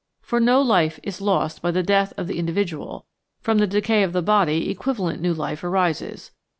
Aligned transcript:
For 0.23 0.39
no 0.39 0.63
life 0.63 0.99
is 1.03 1.21
lost 1.21 1.61
by 1.61 1.69
the 1.69 1.83
death 1.83 2.11
of 2.17 2.25
the 2.25 2.39
indi 2.39 2.51
vidual; 2.51 3.03
from 3.39 3.59
the 3.59 3.67
decay 3.67 4.01
of 4.01 4.13
the 4.13 4.23
body 4.23 4.71
equivalent 4.71 5.21
new 5.21 5.35
life 5.35 5.63
arises. 5.63 6.31